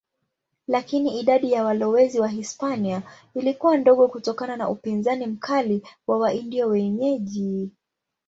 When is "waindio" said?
6.17-6.67